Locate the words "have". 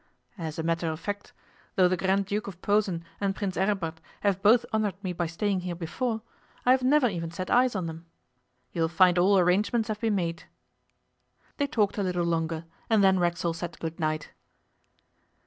4.21-4.41, 6.71-6.81, 9.89-9.99